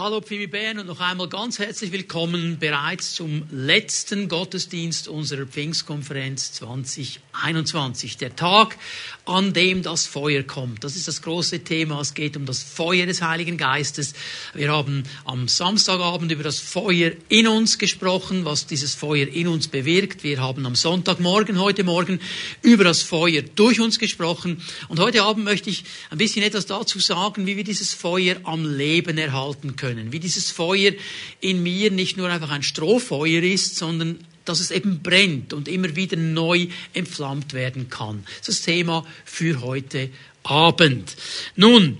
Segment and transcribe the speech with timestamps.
[0.00, 6.52] Hallo Phoebe Bern und noch einmal ganz herzlich willkommen bereits zum letzten Gottesdienst unserer Pfingstkonferenz
[6.52, 8.16] 2021.
[8.16, 8.78] Der Tag,
[9.24, 10.84] an dem das Feuer kommt.
[10.84, 12.00] Das ist das große Thema.
[12.00, 14.14] Es geht um das Feuer des Heiligen Geistes.
[14.54, 19.66] Wir haben am Samstagabend über das Feuer in uns gesprochen, was dieses Feuer in uns
[19.66, 20.22] bewirkt.
[20.22, 22.20] Wir haben am Sonntagmorgen, heute Morgen,
[22.62, 24.62] über das Feuer durch uns gesprochen.
[24.86, 28.64] Und heute Abend möchte ich ein bisschen etwas dazu sagen, wie wir dieses Feuer am
[28.64, 29.87] Leben erhalten können.
[29.96, 30.92] Wie dieses Feuer
[31.40, 35.94] in mir nicht nur einfach ein Strohfeuer ist, sondern dass es eben brennt und immer
[35.94, 38.24] wieder neu entflammt werden kann.
[38.38, 40.10] Das ist das Thema für heute
[40.42, 41.16] Abend.
[41.54, 41.98] Nun,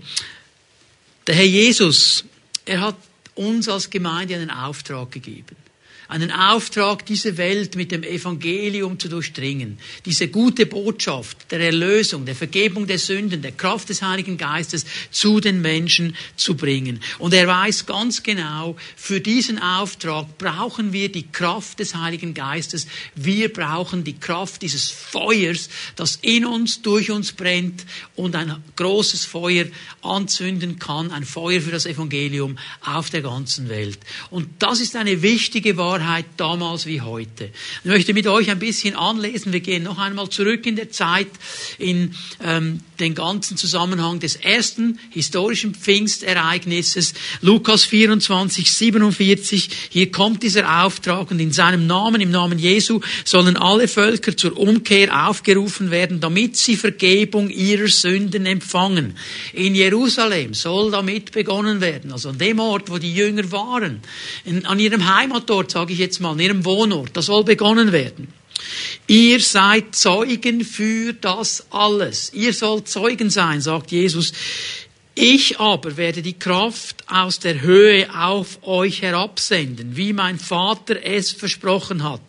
[1.26, 2.24] der Herr Jesus,
[2.64, 2.96] er hat
[3.34, 5.56] uns als Gemeinde einen Auftrag gegeben
[6.08, 9.78] einen Auftrag, diese Welt mit dem Evangelium zu durchdringen.
[10.06, 15.38] Diese gute Botschaft der Erlösung, der Vergebung der Sünden, der Kraft des Heiligen Geistes zu
[15.40, 17.00] den Menschen zu bringen.
[17.18, 22.86] Und er weiß ganz genau, für diesen Auftrag brauchen wir die Kraft des Heiligen Geistes.
[23.14, 27.84] Wir brauchen die Kraft dieses Feuers, das in uns, durch uns brennt
[28.16, 29.66] und ein großes Feuer
[30.00, 33.98] anzünden kann, ein Feuer für das Evangelium auf der ganzen Welt.
[34.30, 37.50] Und das ist eine wichtige Wahrheit Wahrheit damals wie heute.
[37.82, 39.52] Ich möchte mit euch ein bisschen anlesen.
[39.52, 41.28] Wir gehen noch einmal zurück in der Zeit
[41.78, 47.14] in ähm, den ganzen Zusammenhang des ersten historischen Pfingstereignisses.
[47.40, 49.70] Lukas 24, 47.
[49.90, 54.56] Hier kommt dieser Auftrag und in seinem Namen, im Namen Jesu, sollen alle Völker zur
[54.56, 59.16] Umkehr aufgerufen werden, damit sie Vergebung ihrer Sünden empfangen.
[59.52, 64.00] In Jerusalem soll damit begonnen werden, also an dem Ort, wo die Jünger waren,
[64.44, 67.16] in, an ihrem Heimatort, sage ich jetzt mal, an ihrem Wohnort.
[67.16, 68.28] Das soll begonnen werden.
[69.06, 72.30] Ihr seid Zeugen für das alles.
[72.34, 74.32] Ihr sollt Zeugen sein, sagt Jesus.
[75.14, 81.30] Ich aber werde die Kraft aus der Höhe auf euch herabsenden, wie mein Vater es
[81.30, 82.20] versprochen hat.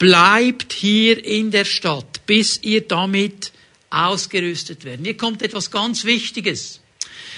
[0.00, 3.52] Bleibt hier in der Stadt, bis ihr damit
[3.90, 5.06] ausgerüstet werdet.
[5.06, 6.80] Hier kommt etwas ganz Wichtiges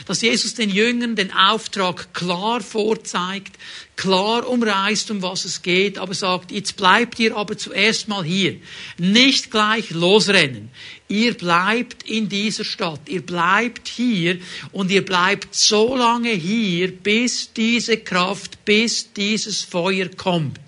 [0.07, 3.57] dass Jesus den Jüngern den Auftrag klar vorzeigt,
[4.01, 8.57] klar umreißt, um was es geht, aber sagt, jetzt bleibt ihr aber zuerst mal hier.
[8.97, 10.71] Nicht gleich losrennen.
[11.09, 13.01] Ihr bleibt in dieser Stadt.
[13.09, 14.39] Ihr bleibt hier
[14.73, 20.59] und ihr bleibt so lange hier, bis diese Kraft, bis dieses Feuer kommt.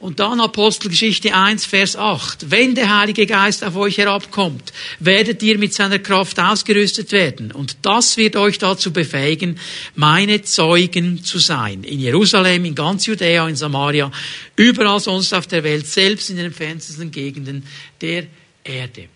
[0.00, 2.52] Und dann Apostelgeschichte 1, Vers 8.
[2.52, 7.50] Wenn der Heilige Geist auf euch herabkommt, werdet ihr mit seiner Kraft ausgerüstet werden.
[7.50, 9.58] Und das wird euch dazu befähigen,
[9.96, 11.82] meine Zeugen zu sein.
[11.82, 14.12] In Jerusalem, in ganz Judäa, in Samaria,
[14.54, 17.66] überall sonst auf der Welt, selbst in den entferntesten Gegenden
[18.00, 18.26] der
[18.62, 19.08] Erde.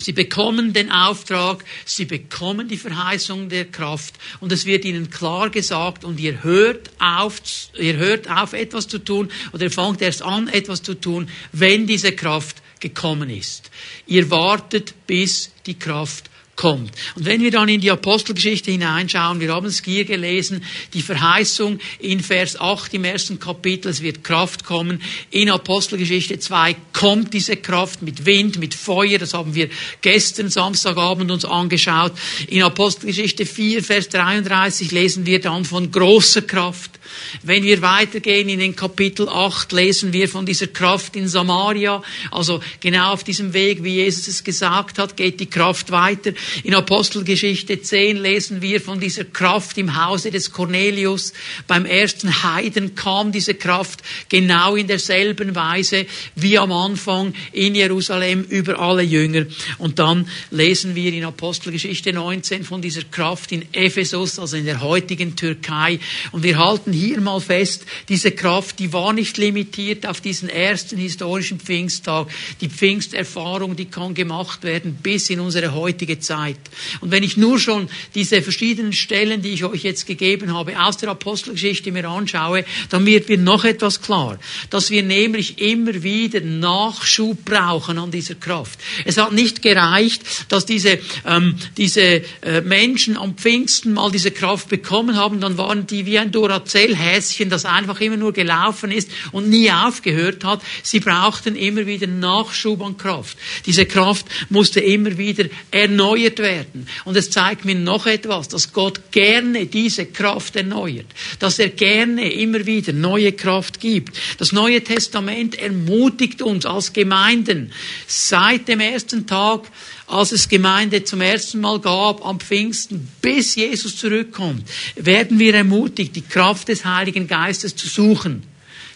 [0.00, 5.50] Sie bekommen den Auftrag, sie bekommen die Verheißung der Kraft und es wird ihnen klar
[5.50, 7.42] gesagt und ihr hört auf,
[7.78, 11.86] ihr hört auf etwas zu tun oder ihr fangt erst an etwas zu tun, wenn
[11.86, 13.70] diese Kraft gekommen ist.
[14.06, 16.29] Ihr wartet, bis die Kraft
[16.60, 16.92] kommt.
[17.16, 20.62] Und wenn wir dann in die Apostelgeschichte hineinschauen, wir haben es hier gelesen,
[20.92, 25.00] die Verheißung in Vers 8 im ersten Kapitel, es wird Kraft kommen.
[25.30, 29.70] In Apostelgeschichte 2 kommt diese Kraft mit Wind, mit Feuer, das haben wir
[30.02, 32.12] gestern Samstagabend uns angeschaut.
[32.48, 36.99] In Apostelgeschichte 4, Vers 33 lesen wir dann von großer Kraft.
[37.42, 42.02] Wenn wir weitergehen in den Kapitel 8, lesen wir von dieser Kraft in Samaria.
[42.30, 46.32] Also genau auf diesem Weg, wie Jesus es gesagt hat, geht die Kraft weiter.
[46.64, 51.32] In Apostelgeschichte 10 lesen wir von dieser Kraft im Hause des Cornelius.
[51.66, 58.44] Beim ersten Heiden kam diese Kraft genau in derselben Weise wie am Anfang in Jerusalem
[58.44, 59.46] über alle Jünger.
[59.78, 64.80] Und dann lesen wir in Apostelgeschichte 19 von dieser Kraft in Ephesus, also in der
[64.80, 65.98] heutigen Türkei.
[66.32, 70.98] Und wir halten hier mal fest, diese Kraft, die war nicht limitiert auf diesen ersten
[70.98, 72.28] historischen Pfingsttag.
[72.60, 76.58] Die Pfingsterfahrung, die kann gemacht werden bis in unsere heutige Zeit.
[77.00, 80.98] Und wenn ich nur schon diese verschiedenen Stellen, die ich euch jetzt gegeben habe, aus
[80.98, 84.38] der Apostelgeschichte mir anschaue, dann wird mir noch etwas klar,
[84.70, 88.78] dass wir nämlich immer wieder Nachschub brauchen an dieser Kraft.
[89.04, 94.68] Es hat nicht gereicht, dass diese, ähm, diese äh, Menschen am Pfingsten mal diese Kraft
[94.68, 99.10] bekommen haben, dann waren die wie ein Duracell Häschen, das einfach immer nur gelaufen ist
[99.32, 100.62] und nie aufgehört hat.
[100.82, 103.36] Sie brauchten immer wieder Nachschub an Kraft.
[103.66, 106.86] Diese Kraft musste immer wieder erneuert werden.
[107.04, 111.06] Und es zeigt mir noch etwas, dass Gott gerne diese Kraft erneuert.
[111.38, 114.16] Dass er gerne immer wieder neue Kraft gibt.
[114.38, 117.72] Das Neue Testament ermutigt uns als Gemeinden
[118.06, 119.70] seit dem ersten Tag
[120.10, 124.64] als es Gemeinde zum ersten Mal gab am Pfingsten, bis Jesus zurückkommt,
[124.96, 128.42] werden wir ermutigt, die Kraft des Heiligen Geistes zu suchen.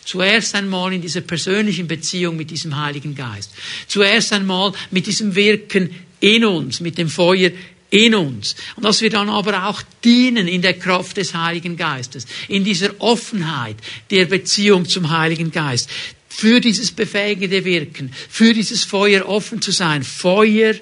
[0.04, 3.52] Zuerst einmal in dieser persönlichen Beziehung mit diesem Heiligen Geist.
[3.86, 5.90] Zuerst einmal mit diesem Wirken
[6.20, 7.50] in uns, mit dem Feuer
[7.90, 8.56] in uns.
[8.76, 13.00] Und dass wir dann aber auch dienen in der Kraft des Heiligen Geistes, in dieser
[13.00, 13.76] Offenheit
[14.10, 15.88] der Beziehung zum Heiligen Geist,
[16.28, 20.02] für dieses befähigende Wirken, für dieses Feuer offen zu sein.
[20.02, 20.74] Feuer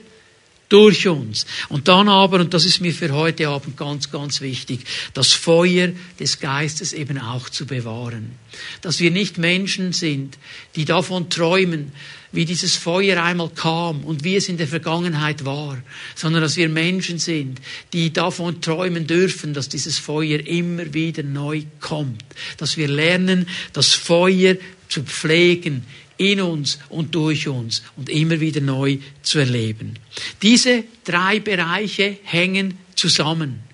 [0.72, 1.46] durch uns.
[1.68, 4.80] Und dann aber, und das ist mir für heute Abend ganz, ganz wichtig,
[5.12, 8.32] das Feuer des Geistes eben auch zu bewahren.
[8.80, 10.38] Dass wir nicht Menschen sind,
[10.74, 11.92] die davon träumen,
[12.32, 15.78] wie dieses Feuer einmal kam und wie es in der Vergangenheit war,
[16.14, 17.60] sondern dass wir Menschen sind,
[17.92, 22.24] die davon träumen dürfen, dass dieses Feuer immer wieder neu kommt.
[22.56, 24.56] Dass wir lernen, das Feuer
[24.88, 25.84] zu pflegen
[26.22, 29.94] in uns und durch uns und immer wieder neu zu erleben.
[30.40, 33.71] Diese drei Bereiche hängen zusammen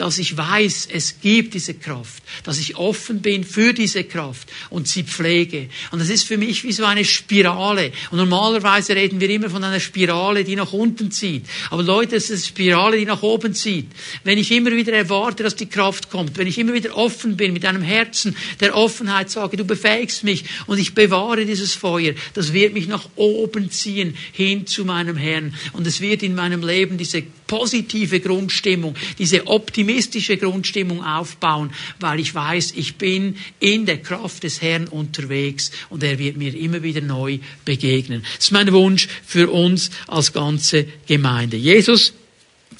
[0.00, 4.88] dass ich weiß, es gibt diese Kraft, dass ich offen bin für diese Kraft und
[4.88, 5.68] sie pflege.
[5.90, 7.92] Und das ist für mich wie so eine Spirale.
[8.10, 11.44] Und normalerweise reden wir immer von einer Spirale, die nach unten zieht.
[11.68, 13.88] Aber Leute, es ist eine Spirale, die nach oben zieht.
[14.24, 17.52] Wenn ich immer wieder erwarte, dass die Kraft kommt, wenn ich immer wieder offen bin
[17.52, 22.54] mit einem Herzen der Offenheit sage, du befähigst mich und ich bewahre dieses Feuer, das
[22.54, 25.54] wird mich nach oben ziehen hin zu meinem Herrn.
[25.74, 32.32] Und es wird in meinem Leben diese positive Grundstimmung, diese optimistische Grundstimmung aufbauen, weil ich
[32.32, 37.00] weiß, ich bin in der Kraft des Herrn unterwegs und er wird mir immer wieder
[37.00, 38.22] neu begegnen.
[38.36, 41.56] Das ist mein Wunsch für uns als ganze Gemeinde.
[41.56, 42.12] Jesus,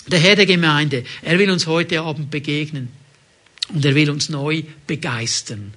[0.06, 2.90] der Herr der Gemeinde, er will uns heute Abend begegnen
[3.70, 5.74] und er will uns neu begeistern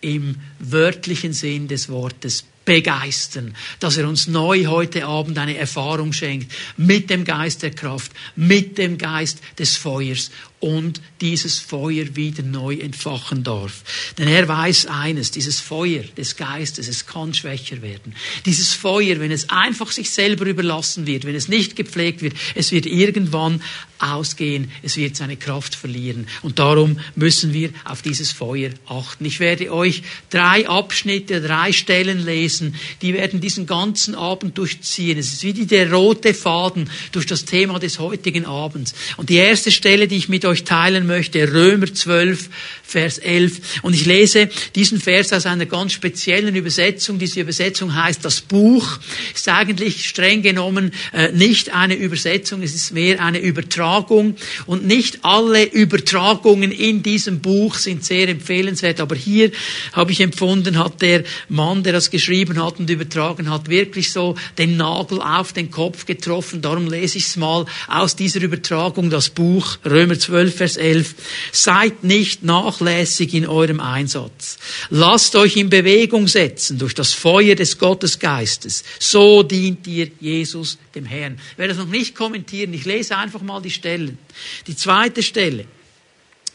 [0.00, 6.52] im wörtlichen Sinn des Wortes begeistern, dass er uns neu heute Abend eine Erfahrung schenkt
[6.76, 10.30] mit dem Geist der Kraft, mit dem Geist des Feuers
[10.60, 13.82] und dieses Feuer wieder neu entfachen darf.
[14.18, 18.14] Denn er weiß eines, dieses Feuer des Geistes, es kann schwächer werden.
[18.44, 22.72] Dieses Feuer, wenn es einfach sich selber überlassen wird, wenn es nicht gepflegt wird, es
[22.72, 23.62] wird irgendwann
[23.98, 26.26] ausgehen, es wird seine Kraft verlieren.
[26.42, 29.24] Und darum müssen wir auf dieses Feuer achten.
[29.24, 35.18] Ich werde euch drei Abschnitte, drei Stellen lesen, die werden diesen ganzen Abend durchziehen.
[35.18, 38.94] Es ist wie der rote Faden durch das Thema des heutigen Abends.
[39.16, 42.48] Und die erste Stelle, die ich mit euch teilen möchte, Römer 12,
[42.90, 43.82] Vers 11.
[43.82, 47.18] Und ich lese diesen Vers aus einer ganz speziellen Übersetzung.
[47.18, 48.98] Diese Übersetzung heißt, das Buch
[49.32, 54.34] ist eigentlich streng genommen äh, nicht eine Übersetzung, es ist mehr eine Übertragung.
[54.66, 59.00] Und nicht alle Übertragungen in diesem Buch sind sehr empfehlenswert.
[59.00, 59.52] Aber hier
[59.92, 64.34] habe ich empfunden, hat der Mann, der das geschrieben hat und übertragen hat, wirklich so
[64.58, 66.60] den Nagel auf den Kopf getroffen.
[66.60, 71.14] Darum lese ich es mal aus dieser Übertragung, das Buch Römer 12, Vers 11.
[71.52, 74.58] Seid nicht nach nachlässig in eurem Einsatz.
[74.90, 78.84] Lasst euch in Bewegung setzen durch das Feuer des Gottesgeistes.
[78.98, 81.38] So dient ihr Jesus dem Herrn.
[81.52, 82.72] Ich werde das noch nicht kommentieren.
[82.74, 84.18] Ich lese einfach mal die Stellen.
[84.66, 85.66] Die zweite Stelle.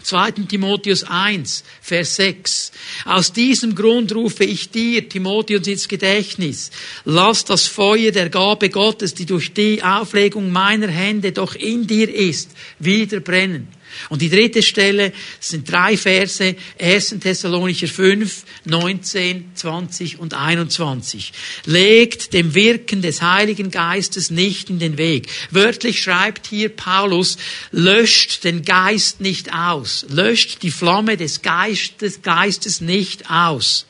[0.05, 0.31] 2.
[0.47, 2.71] Timotheus 1, Vers 6.
[3.05, 6.69] Aus diesem Grund rufe ich dir, Timotheus, ins Gedächtnis.
[7.05, 12.13] Lass das Feuer der Gabe Gottes, die durch die Auflegung meiner Hände doch in dir
[12.13, 13.67] ist, wieder brennen.
[14.09, 17.15] Und die dritte Stelle sind drei Verse, 1.
[17.19, 21.33] Thessalonicher 5, 19, 20 und 21.
[21.65, 25.27] Legt dem Wirken des Heiligen Geistes nicht in den Weg.
[25.51, 27.37] Wörtlich schreibt hier Paulus,
[27.71, 30.05] löscht den Geist nicht aus.
[30.09, 33.85] Löscht die Flamme des Geistes, Geistes nicht aus.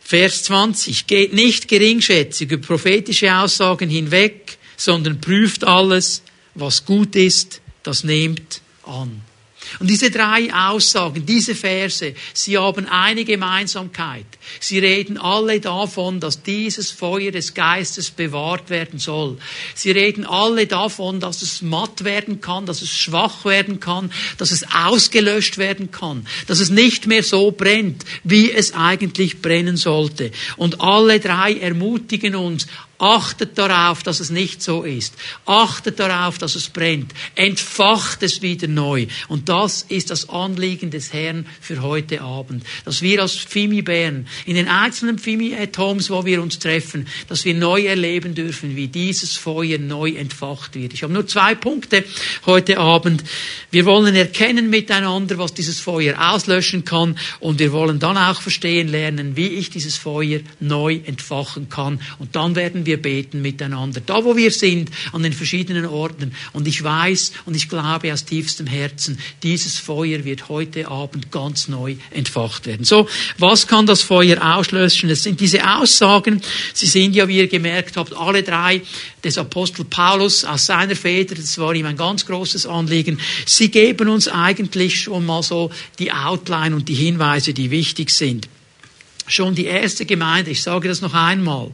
[0.00, 1.06] Vers 20.
[1.06, 6.22] Geht nicht geringschätzig über prophetische Aussagen hinweg, sondern prüft alles,
[6.54, 9.22] was gut ist, das nehmt an.
[9.80, 14.26] Und diese drei Aussagen, diese Verse, sie haben eine Gemeinsamkeit.
[14.60, 19.38] Sie reden alle davon, dass dieses Feuer des Geistes bewahrt werden soll.
[19.74, 24.50] Sie reden alle davon, dass es matt werden kann, dass es schwach werden kann, dass
[24.50, 30.30] es ausgelöscht werden kann, dass es nicht mehr so brennt, wie es eigentlich brennen sollte.
[30.56, 32.66] Und alle drei ermutigen uns,
[32.98, 35.14] Achtet darauf, dass es nicht so ist.
[35.46, 37.12] Achtet darauf, dass es brennt.
[37.34, 39.06] Entfacht es wieder neu.
[39.28, 42.64] Und das ist das Anliegen des Herrn für heute Abend.
[42.84, 47.08] Dass wir als Fimi Bern, in den einzelnen Fimi at Homes, wo wir uns treffen,
[47.28, 50.94] dass wir neu erleben dürfen, wie dieses Feuer neu entfacht wird.
[50.94, 52.04] Ich habe nur zwei Punkte
[52.46, 53.24] heute Abend.
[53.70, 57.18] Wir wollen erkennen miteinander, was dieses Feuer auslöschen kann.
[57.40, 62.00] Und wir wollen dann auch verstehen lernen, wie ich dieses Feuer neu entfachen kann.
[62.18, 64.00] Und dann werden wir beten miteinander.
[64.04, 66.32] Da, wo wir sind, an den verschiedenen Orten.
[66.52, 71.68] Und ich weiß und ich glaube aus tiefstem Herzen, dieses Feuer wird heute Abend ganz
[71.68, 72.84] neu entfacht werden.
[72.84, 75.08] So, was kann das Feuer auslöschen?
[75.08, 76.40] Das sind diese Aussagen.
[76.72, 78.82] Sie sind ja, wie ihr gemerkt habt, alle drei
[79.22, 81.34] des Apostel Paulus aus seiner Feder.
[81.34, 83.18] Das war ihm ein ganz großes Anliegen.
[83.46, 88.48] Sie geben uns eigentlich schon mal so die Outline und die Hinweise, die wichtig sind.
[89.26, 91.70] Schon die erste Gemeinde, ich sage das noch einmal,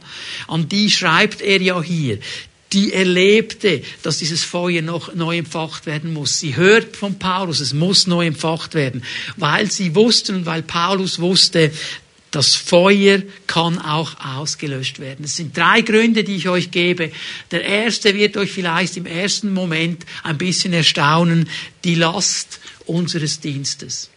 [0.47, 2.19] an die schreibt er ja hier,
[2.73, 6.39] die erlebte, dass dieses Feuer noch neu empfacht werden muss.
[6.39, 9.03] Sie hört von Paulus, es muss neu empfacht werden,
[9.35, 11.71] weil sie wussten und weil Paulus wusste,
[12.31, 15.25] das Feuer kann auch ausgelöscht werden.
[15.25, 17.11] Es sind drei Gründe, die ich euch gebe.
[17.51, 21.49] Der erste wird euch vielleicht im ersten Moment ein bisschen erstaunen.
[21.83, 24.09] Die Last unseres Dienstes.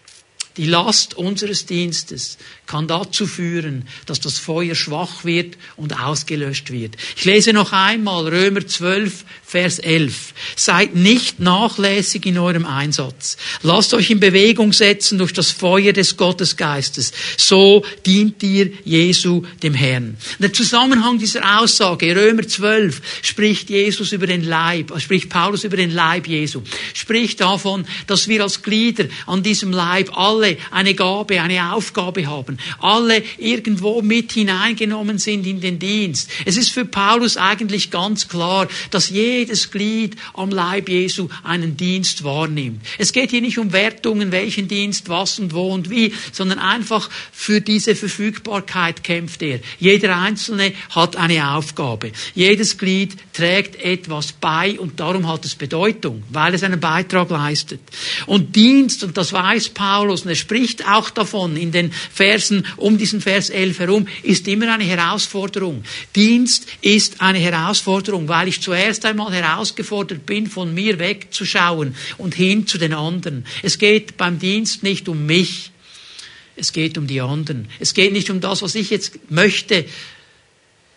[0.57, 6.97] Die Last unseres Dienstes kann dazu führen, dass das Feuer schwach wird und ausgelöscht wird.
[7.17, 10.35] Ich lese noch einmal Römer 12, Vers 11.
[10.57, 13.37] Seid nicht nachlässig in eurem Einsatz.
[13.63, 17.13] Lasst euch in Bewegung setzen durch das Feuer des Gottesgeistes.
[17.37, 20.17] So dient ihr Jesu dem Herrn.
[20.41, 25.93] Der Zusammenhang dieser Aussage, Römer 12, spricht Jesus über den Leib, spricht Paulus über den
[25.93, 26.63] Leib Jesu.
[26.93, 32.59] Spricht davon, dass wir als Glieder an diesem Leib alle eine Gabe, eine Aufgabe haben
[32.81, 36.31] alle irgendwo mit hineingenommen sind in den Dienst.
[36.45, 39.11] Es ist für Paulus eigentlich ganz klar, dass
[39.45, 42.81] jedes Glied am Leib Jesu einen Dienst wahrnimmt.
[42.99, 47.11] Es geht hier nicht um Wertungen, welchen Dienst, was und wo und wie, sondern einfach
[47.31, 49.61] für diese Verfügbarkeit kämpft er.
[49.79, 52.13] Jeder Einzelne hat eine Aufgabe.
[52.35, 57.81] Jedes Glied trägt etwas bei und darum hat es Bedeutung, weil es einen Beitrag leistet.
[58.27, 62.97] Und Dienst, und das weiß Paulus, und er spricht auch davon in den Versen um
[62.97, 65.85] diesen Vers 11 herum ist immer eine Herausforderung.
[66.17, 72.67] Dienst ist eine Herausforderung, weil ich zuerst einmal herausgefordert bin, von mir wegzuschauen und hin
[72.67, 73.47] zu den anderen.
[73.63, 75.71] Es geht beim Dienst nicht um mich.
[76.57, 77.69] Es geht um die anderen.
[77.81, 79.85] Es geht nicht um das, was ich jetzt möchte,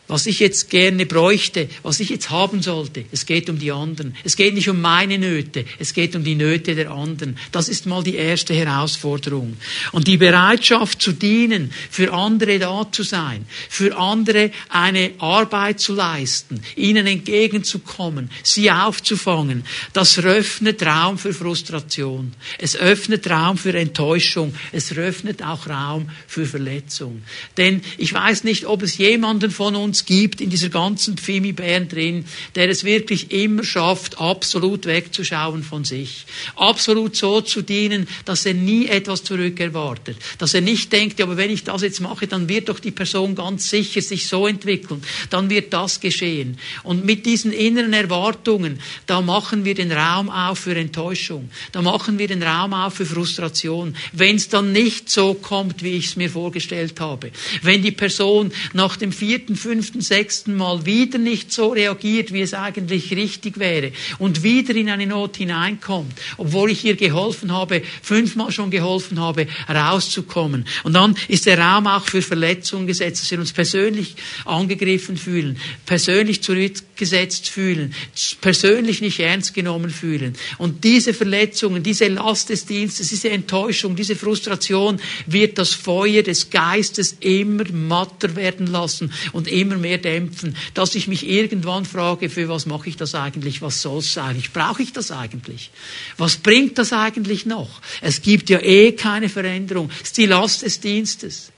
[0.07, 3.05] was ich jetzt gerne bräuchte, was ich jetzt haben sollte.
[3.11, 4.15] Es geht um die anderen.
[4.23, 7.37] Es geht nicht um meine Nöte, es geht um die Nöte der anderen.
[7.51, 9.57] Das ist mal die erste Herausforderung.
[9.91, 15.93] Und die Bereitschaft zu dienen, für andere da zu sein, für andere eine Arbeit zu
[15.93, 22.33] leisten, ihnen entgegenzukommen, sie aufzufangen, das öffnet Raum für Frustration.
[22.57, 24.53] Es öffnet Raum für Enttäuschung.
[24.71, 27.23] Es öffnet auch Raum für Verletzung.
[27.57, 31.87] Denn ich weiß nicht, ob es jemanden von uns uns gibt in dieser ganzen Pfimi-Bären
[31.87, 32.25] drin,
[32.55, 36.25] der es wirklich immer schafft, absolut wegzuschauen von sich.
[36.55, 40.17] Absolut so zu dienen, dass er nie etwas zurückerwartet.
[40.37, 42.91] Dass er nicht denkt, ja, aber wenn ich das jetzt mache, dann wird doch die
[42.91, 45.01] Person ganz sicher sich so entwickeln.
[45.31, 46.59] Dann wird das geschehen.
[46.83, 51.49] Und mit diesen inneren Erwartungen, da machen wir den Raum auf für Enttäuschung.
[51.71, 53.95] Da machen wir den Raum auf für Frustration.
[54.13, 57.31] Wenn es dann nicht so kommt, wie ich es mir vorgestellt habe.
[57.63, 62.41] Wenn die Person nach dem vierten, fünften, fünften, sechsten Mal wieder nicht so reagiert, wie
[62.41, 67.81] es eigentlich richtig wäre und wieder in eine Not hineinkommt, obwohl ich ihr geholfen habe,
[68.01, 70.65] fünfmal schon geholfen habe, rauszukommen.
[70.83, 75.57] Und dann ist der Raum auch für Verletzungen gesetzt, dass wir uns persönlich angegriffen fühlen,
[75.85, 77.93] persönlich zurückgesetzt fühlen,
[78.41, 80.35] persönlich nicht ernst genommen fühlen.
[80.57, 86.49] Und diese Verletzungen, diese Last des Dienstes, diese Enttäuschung, diese Frustration wird das Feuer des
[86.49, 92.49] Geistes immer matter werden lassen und immer mehr dämpfen, dass ich mich irgendwann frage, für
[92.49, 93.61] was mache ich das eigentlich?
[93.61, 94.51] Was soll es eigentlich?
[94.53, 95.71] Brauche ich das eigentlich?
[96.17, 97.81] Was bringt das eigentlich noch?
[98.01, 99.89] Es gibt ja eh keine Veränderung.
[100.01, 101.51] Es ist die Last des Dienstes.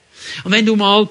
[0.43, 1.09] Und wenn du mal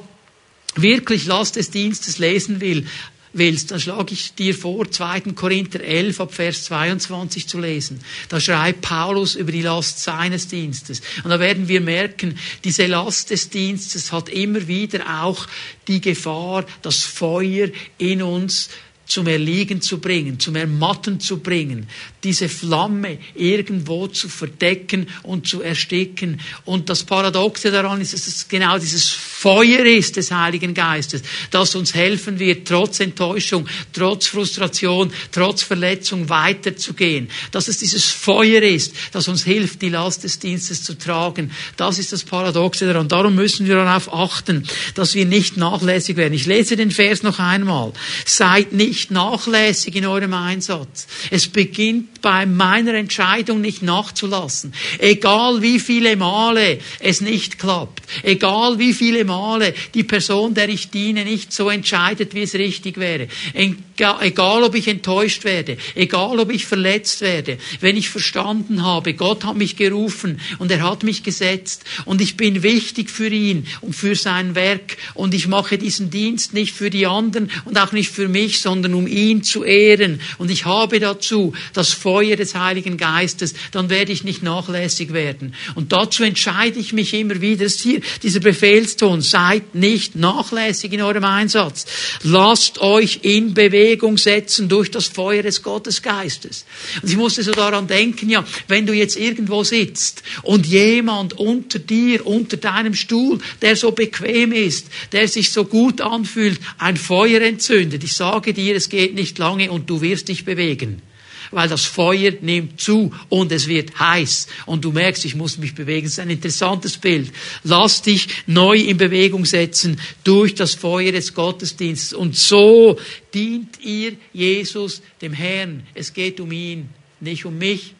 [0.75, 2.87] wirklich Last des Dienstes lesen will,
[3.32, 5.20] willst, dann schlage ich dir vor, 2.
[5.35, 8.00] Korinther 11 ab Vers 22 zu lesen.
[8.28, 11.02] Da schreibt Paulus über die Last seines Dienstes.
[11.23, 15.47] Und da werden wir merken, diese Last des Dienstes hat immer wieder auch
[15.87, 17.68] die Gefahr, das Feuer
[17.99, 18.68] in uns
[19.09, 21.88] zum Erliegen zu bringen, zum Ermatten zu bringen,
[22.23, 26.41] diese Flamme irgendwo zu verdecken und zu ersticken.
[26.67, 31.75] Und das Paradoxe daran ist, dass es genau dieses Feuer ist des Heiligen Geistes, das
[31.75, 37.31] uns helfen wird, trotz Enttäuschung, trotz Frustration, trotz Verletzung weiterzugehen.
[37.50, 41.50] Dass es dieses Feuer ist, das uns hilft, die Last des Dienstes zu tragen.
[41.77, 43.09] Das ist das Paradoxe daran.
[43.09, 46.35] Darum müssen wir darauf achten, dass wir nicht nachlässig werden.
[46.35, 47.93] Ich lese den Vers noch einmal.
[48.27, 51.07] Seid nicht nachlässig in eurem Einsatz.
[51.31, 54.75] Es beginnt bei meiner Entscheidung nicht nachzulassen.
[54.99, 60.90] Egal wie viele Male es nicht klappt, egal wie viele Male die Person, der ich
[60.90, 63.28] diene, nicht so entscheidet, wie es richtig wäre.
[63.55, 69.45] Egal, ob ich enttäuscht werde, egal, ob ich verletzt werde, wenn ich verstanden habe, Gott
[69.45, 73.95] hat mich gerufen und er hat mich gesetzt und ich bin wichtig für ihn und
[73.95, 78.11] für sein Werk und ich mache diesen Dienst nicht für die anderen und auch nicht
[78.11, 82.97] für mich, sondern um ihn zu ehren und ich habe dazu das Feuer des Heiligen
[82.97, 85.54] Geistes, dann werde ich nicht nachlässig werden.
[85.75, 91.02] Und dazu entscheide ich mich immer wieder, das hier dieser Befehlston, seid nicht nachlässig in
[91.02, 91.87] eurem Einsatz.
[92.23, 96.64] Lasst euch in Bewegung setzen durch das Feuer des Gottesgeistes.
[97.02, 101.78] Und ich musste so daran denken, ja, wenn du jetzt irgendwo sitzt und jemand unter
[101.78, 107.40] dir, unter deinem Stuhl, der so bequem ist, der sich so gut anfühlt, ein Feuer
[107.40, 108.04] entzündet.
[108.04, 111.02] Ich sage dir, es geht nicht lange und du wirst dich bewegen
[111.50, 114.49] weil das Feuer nimmt zu und es wird heiß.
[114.66, 116.06] Und du merkst, ich muss mich bewegen.
[116.06, 117.32] Das ist ein interessantes Bild.
[117.64, 122.12] Lass dich neu in Bewegung setzen durch das Feuer des Gottesdienstes.
[122.12, 122.99] Und so
[123.35, 125.87] dient ihr Jesus, dem Herrn.
[125.94, 127.94] Es geht um ihn, nicht um mich.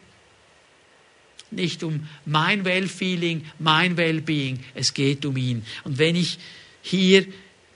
[1.51, 4.59] Nicht um mein Well-Feeling, mein Well-Being.
[4.75, 5.65] Es geht um ihn.
[5.83, 6.37] Und wenn ich
[6.83, 7.25] hier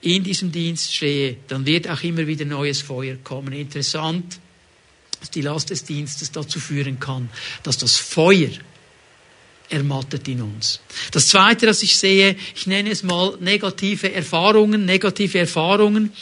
[0.04, 3.52] in diesem Dienst stehe, dann wird auch immer wieder neues Feuer kommen.
[3.52, 4.38] Interessant
[5.34, 7.30] die Last des Dienstes dazu führen kann,
[7.62, 8.50] dass das Feuer
[9.70, 10.80] ermattet in uns.
[11.10, 16.12] Das Zweite, das ich sehe, ich nenne es mal negative Erfahrungen, negative Erfahrungen.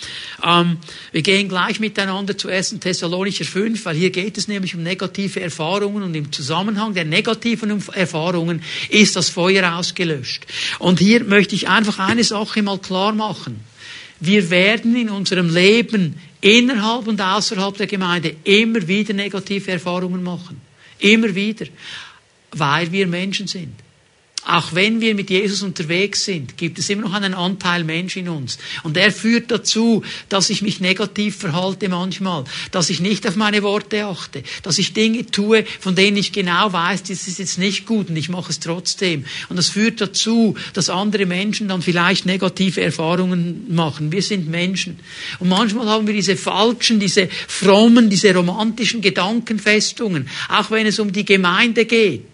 [0.44, 0.78] Ähm,
[1.10, 2.76] wir gehen gleich miteinander zu 1.
[2.78, 7.82] Thessalonicher 5, weil hier geht es nämlich um negative Erfahrungen und im Zusammenhang der negativen
[7.92, 10.46] Erfahrungen ist das Feuer ausgelöscht.
[10.78, 13.71] Und hier möchte ich einfach eine Sache mal klar machen.
[14.24, 20.60] Wir werden in unserem Leben innerhalb und außerhalb der Gemeinde immer wieder negative Erfahrungen machen.
[21.00, 21.66] Immer wieder.
[22.52, 23.74] Weil wir Menschen sind.
[24.44, 28.28] Auch wenn wir mit Jesus unterwegs sind, gibt es immer noch einen Anteil Mensch in
[28.28, 28.58] uns.
[28.82, 33.62] Und er führt dazu, dass ich mich negativ verhalte manchmal, dass ich nicht auf meine
[33.62, 37.86] Worte achte, dass ich Dinge tue, von denen ich genau weiß, das ist jetzt nicht
[37.86, 39.26] gut und ich mache es trotzdem.
[39.48, 44.10] Und das führt dazu, dass andere Menschen dann vielleicht negative Erfahrungen machen.
[44.10, 44.98] Wir sind Menschen.
[45.38, 51.12] Und manchmal haben wir diese falschen, diese frommen, diese romantischen Gedankenfestungen, auch wenn es um
[51.12, 52.31] die Gemeinde geht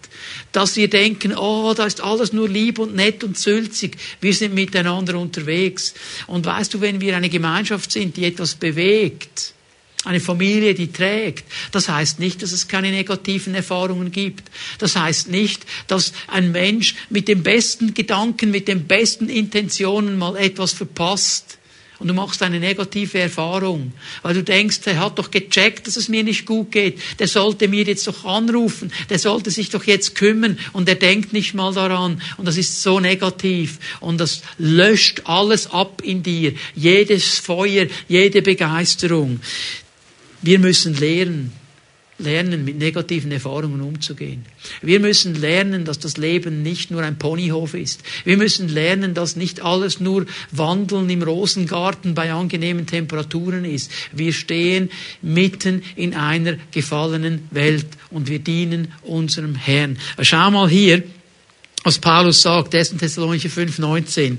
[0.53, 3.97] dass wir denken, oh, da ist alles nur lieb und nett und sülzig.
[4.21, 5.95] Wir sind miteinander unterwegs.
[6.27, 9.55] Und weißt du, wenn wir eine Gemeinschaft sind, die etwas bewegt,
[10.05, 11.45] eine Familie, die trägt.
[11.73, 14.51] Das heißt nicht, dass es keine negativen Erfahrungen gibt.
[14.79, 20.37] Das heißt nicht, dass ein Mensch mit den besten Gedanken, mit den besten Intentionen mal
[20.37, 21.58] etwas verpasst
[21.99, 26.09] und du machst eine negative Erfahrung, weil du denkst, er hat doch gecheckt, dass es
[26.09, 30.15] mir nicht gut geht, der sollte mir jetzt doch anrufen, der sollte sich doch jetzt
[30.15, 30.59] kümmern.
[30.73, 32.23] Und er denkt nicht mal daran.
[32.37, 33.79] Und das ist so negativ.
[33.99, 39.41] Und das löscht alles ab in dir, jedes Feuer, jede Begeisterung.
[40.41, 41.53] Wir müssen lernen,
[42.19, 44.45] lernen, mit negativen Erfahrungen umzugehen.
[44.83, 48.03] Wir müssen lernen, dass das Leben nicht nur ein Ponyhof ist.
[48.25, 53.91] Wir müssen lernen, dass nicht alles nur Wandeln im Rosengarten bei angenehmen Temperaturen ist.
[54.13, 54.91] Wir stehen
[55.23, 59.99] mitten in einer gefallenen Welt und wir dienen unserem Herrn.
[60.21, 61.05] Schau mal hier,
[61.85, 62.97] was Paulus sagt, 1.
[62.99, 64.39] Thessalonicher 5, 19.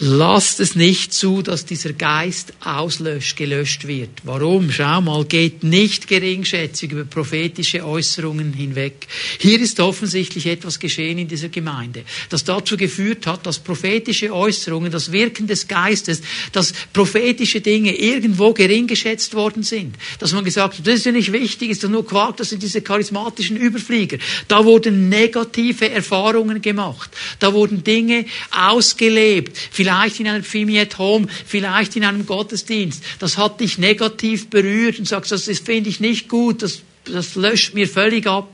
[0.00, 4.10] Lasst es nicht zu, dass dieser Geist auslöscht, gelöscht wird.
[4.24, 4.72] Warum?
[4.72, 9.06] Schau mal, geht nicht geringschätzig über prophetische Äußerungen hinweg.
[9.38, 14.90] Hier ist offensichtlich etwas geschehen in dieser Gemeinde, das dazu geführt hat, dass prophetische Äußerungen,
[14.90, 19.94] das Wirken des Geistes, dass prophetische Dinge irgendwo gering geschätzt worden sind.
[20.18, 22.64] Dass man gesagt hat, das ist ja nicht wichtig, ist doch nur Quark, das sind
[22.64, 24.18] diese charismatischen Überflieger.
[24.48, 27.10] Da wurden negative Erfahrungen gemacht.
[27.38, 33.04] Da wurden Dinge ausgelebt vielleicht in einem Family at Home, vielleicht in einem Gottesdienst.
[33.18, 37.74] Das hat dich negativ berührt und sagst, das finde ich nicht gut, das, das löscht
[37.74, 38.48] mir völlig ab.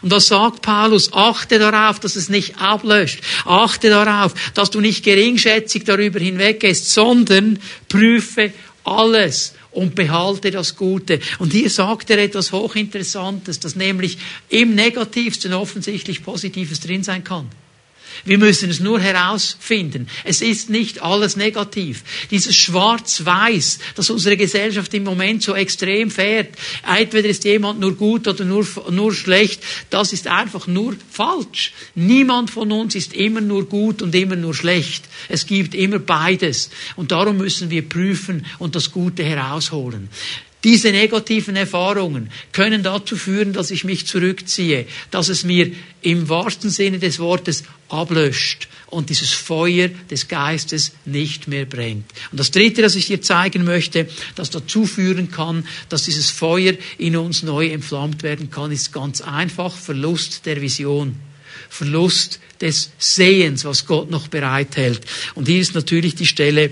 [0.00, 1.12] Und was sagt Paulus?
[1.12, 3.20] Achte darauf, dass es nicht ablöscht.
[3.44, 8.52] Achte darauf, dass du nicht geringschätzig darüber hinweggehst, sondern prüfe
[8.84, 11.20] alles und behalte das Gute.
[11.38, 14.16] Und hier sagt er etwas Hochinteressantes, dass nämlich
[14.48, 17.48] im Negativsten offensichtlich Positives drin sein kann.
[18.24, 20.08] Wir müssen es nur herausfinden.
[20.24, 22.02] Es ist nicht alles negativ.
[22.30, 26.54] Dieses Schwarz-Weiß, das unsere Gesellschaft im Moment so extrem fährt,
[26.86, 31.72] entweder ist jemand nur gut oder nur, nur schlecht, das ist einfach nur falsch.
[31.94, 35.04] Niemand von uns ist immer nur gut und immer nur schlecht.
[35.28, 36.70] Es gibt immer beides.
[36.96, 40.08] Und darum müssen wir prüfen und das Gute herausholen.
[40.62, 46.68] Diese negativen Erfahrungen können dazu führen, dass ich mich zurückziehe, dass es mir im wahrsten
[46.68, 52.04] Sinne des Wortes ablöscht und dieses Feuer des Geistes nicht mehr brennt.
[52.30, 56.74] Und das Dritte, das ich dir zeigen möchte, das dazu führen kann, dass dieses Feuer
[56.98, 61.16] in uns neu entflammt werden kann, ist ganz einfach Verlust der Vision.
[61.70, 65.00] Verlust des Sehens, was Gott noch bereithält.
[65.34, 66.70] Und hier ist natürlich die Stelle,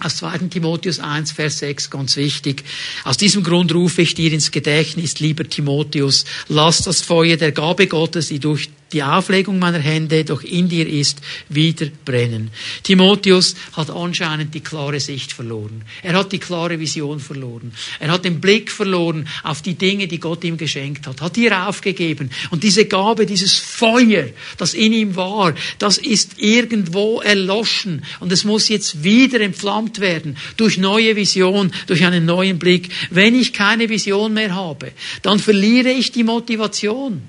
[0.00, 0.38] aus 2.
[0.48, 2.64] Timotheus 1, Vers 6 ganz wichtig.
[3.04, 7.86] Aus diesem Grund rufe ich dir ins Gedächtnis, lieber Timotheus, lass das Feuer der Gabe
[7.86, 12.50] Gottes, die durch die Auflegung meiner Hände doch in dir ist, wieder brennen.
[12.82, 15.84] Timotheus hat anscheinend die klare Sicht verloren.
[16.02, 17.72] Er hat die klare Vision verloren.
[18.00, 21.20] Er hat den Blick verloren auf die Dinge, die Gott ihm geschenkt hat.
[21.20, 22.30] Hat ihr aufgegeben.
[22.50, 28.04] Und diese Gabe, dieses Feuer, das in ihm war, das ist irgendwo erloschen.
[28.20, 30.36] Und es muss jetzt wieder entflammt werden.
[30.56, 32.90] Durch neue Vision, durch einen neuen Blick.
[33.10, 37.22] Wenn ich keine Vision mehr habe, dann verliere ich die Motivation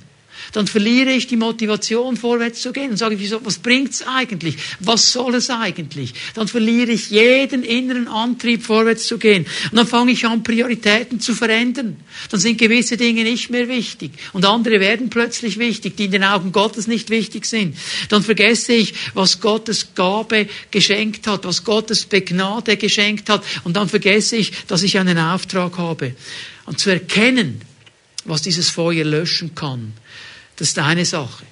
[0.51, 2.91] dann verliere ich die Motivation, vorwärts zu gehen.
[2.91, 4.55] Und sage wieso, was bringt's eigentlich?
[4.79, 6.13] Was soll es eigentlich?
[6.33, 9.45] Dann verliere ich jeden inneren Antrieb, vorwärts zu gehen.
[9.71, 11.97] Und dann fange ich an, Prioritäten zu verändern.
[12.29, 14.11] Dann sind gewisse Dinge nicht mehr wichtig.
[14.33, 17.75] Und andere werden plötzlich wichtig, die in den Augen Gottes nicht wichtig sind.
[18.09, 23.43] Dann vergesse ich, was Gottes Gabe geschenkt hat, was Gottes Begnade geschenkt hat.
[23.63, 26.15] Und dann vergesse ich, dass ich einen Auftrag habe.
[26.65, 27.61] Und zu erkennen,
[28.25, 29.93] was dieses Feuer löschen kann,
[30.59, 31.45] das ist eine Sache.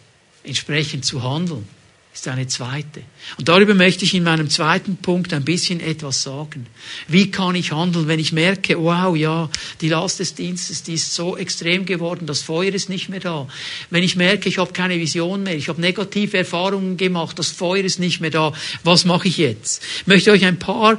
[0.43, 1.65] Entsprechend zu handeln
[2.13, 3.03] ist eine zweite.
[3.37, 6.65] Und darüber möchte ich in meinem zweiten Punkt ein bisschen etwas sagen.
[7.07, 9.49] Wie kann ich handeln, wenn ich merke, wow, ja,
[9.81, 13.47] die Last des Dienstes, die ist so extrem geworden, das Feuer ist nicht mehr da.
[13.91, 17.83] Wenn ich merke, ich habe keine Vision mehr, ich habe negative Erfahrungen gemacht, das Feuer
[17.83, 18.51] ist nicht mehr da,
[18.83, 19.83] was mache ich jetzt?
[20.01, 20.97] Ich möchte euch ein paar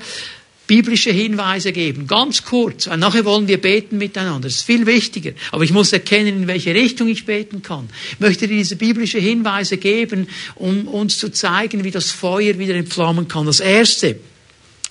[0.68, 2.06] biblische Hinweise geben.
[2.06, 2.86] Ganz kurz.
[2.86, 4.46] Und nachher wollen wir beten miteinander.
[4.46, 5.32] Das ist viel wichtiger.
[5.50, 7.88] Aber ich muss erkennen, in welche Richtung ich beten kann.
[8.12, 12.76] Ich möchte dir diese biblische Hinweise geben, um uns zu zeigen, wie das Feuer wieder
[12.76, 13.46] entflammen kann.
[13.46, 14.20] Das erste,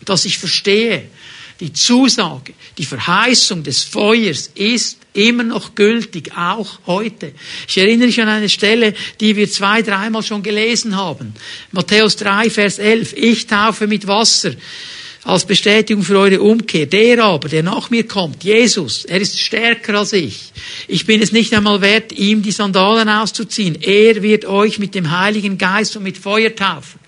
[0.03, 1.05] dass ich verstehe,
[1.59, 7.33] die Zusage, die Verheißung des Feuers ist immer noch gültig, auch heute.
[7.67, 11.33] Ich erinnere mich an eine Stelle, die wir zwei, dreimal schon gelesen haben.
[11.71, 13.13] Matthäus 3, Vers 11.
[13.13, 14.53] Ich taufe mit Wasser
[15.27, 16.85] als Bestätigung für eure Umkehr.
[16.85, 20.53] Der aber, der nach mir kommt, Jesus, er ist stärker als ich.
[20.87, 23.77] Ich bin es nicht einmal wert, ihm die Sandalen auszuziehen.
[23.81, 27.01] Er wird euch mit dem Heiligen Geist und mit Feuer taufen.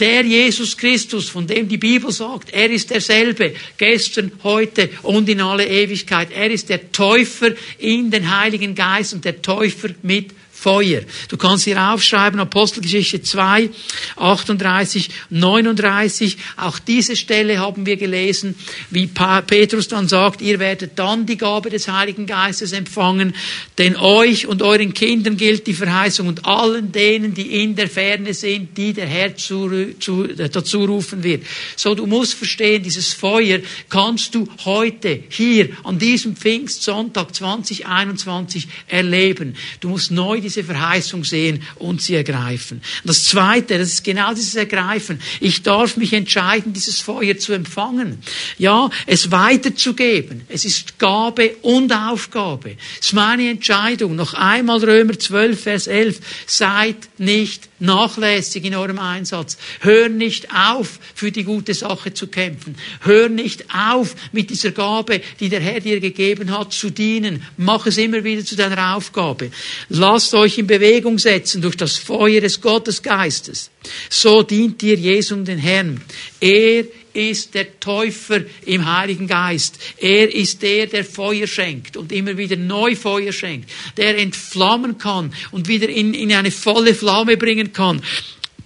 [0.00, 5.42] Der Jesus Christus, von dem die Bibel sagt, er ist derselbe, gestern, heute und in
[5.42, 6.28] alle Ewigkeit.
[6.32, 11.02] Er ist der Täufer in den Heiligen Geist und der Täufer mit Feuer.
[11.28, 13.70] Du kannst hier aufschreiben, Apostelgeschichte 2,
[14.16, 16.36] 38, 39.
[16.56, 18.56] Auch diese Stelle haben wir gelesen,
[18.90, 23.34] wie Petrus dann sagt, ihr werdet dann die Gabe des Heiligen Geistes empfangen,
[23.78, 28.34] denn euch und euren Kindern gilt die Verheißung und allen denen, die in der Ferne
[28.34, 31.44] sind, die der Herr zu, zu, dazu rufen wird.
[31.76, 39.54] So, du musst verstehen, dieses Feuer kannst du heute, hier, an diesem Pfingstsonntag 2021 erleben.
[39.80, 42.80] Du musst neu diese Verheißung sehen und sie ergreifen.
[43.04, 45.20] Das Zweite, das ist genau dieses Ergreifen.
[45.40, 48.18] Ich darf mich entscheiden, dieses Feuer zu empfangen.
[48.56, 50.42] Ja, es weiterzugeben.
[50.48, 52.76] Es ist Gabe und Aufgabe.
[53.00, 54.16] Es ist meine Entscheidung.
[54.16, 56.20] Noch einmal Römer 12, Vers 11.
[56.46, 59.56] Seid nicht nachlässig in eurem Einsatz.
[59.80, 62.76] Hör nicht auf, für die gute Sache zu kämpfen.
[63.00, 67.44] Hör nicht auf, mit dieser Gabe, die der Herr dir gegeben hat, zu dienen.
[67.56, 69.50] Mach es immer wieder zu deiner Aufgabe.
[69.88, 73.70] Lasst euch in Bewegung setzen durch das Feuer des Gottesgeistes.
[74.08, 76.00] So dient ihr Jesum den Herrn.
[76.40, 79.78] Er ist der Täufer im Heiligen Geist.
[79.98, 85.32] Er ist der, der Feuer schenkt und immer wieder neu Feuer schenkt, der entflammen kann
[85.50, 88.02] und wieder in, in eine volle Flamme bringen kann,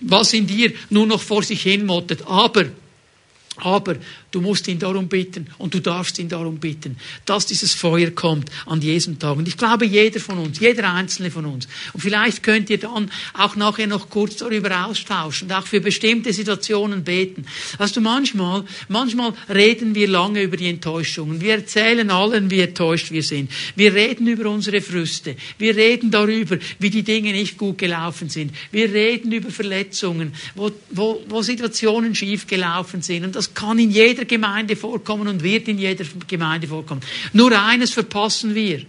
[0.01, 2.27] was in dir nur noch vor sich hin mottet.
[2.27, 2.67] Aber
[3.57, 3.97] aber
[4.33, 8.51] du musst ihn darum bitten und du darfst ihn darum bitten, dass dieses Feuer kommt
[8.67, 9.37] an diesem Tag.
[9.37, 11.69] Und ich glaube, jeder von uns, jeder einzelne von uns.
[11.93, 16.33] Und vielleicht könnt ihr dann auch nachher noch kurz darüber austauschen und auch für bestimmte
[16.33, 17.47] Situationen beten.
[17.79, 21.41] Weißt du, manchmal, manchmal reden wir lange über die Enttäuschungen.
[21.41, 23.51] Wir erzählen allen, wie enttäuscht wir sind.
[23.77, 25.37] Wir reden über unsere Früste.
[25.59, 28.53] Wir reden darüber, wie die Dinge nicht gut gelaufen sind.
[28.71, 33.25] Wir reden über Verletzungen, wo, wo, wo Situationen schief gelaufen sind.
[33.25, 37.03] Und das kann in jeder Gemeinde vorkommen und wird in jeder Gemeinde vorkommen.
[37.33, 38.85] Nur eines verpassen wir,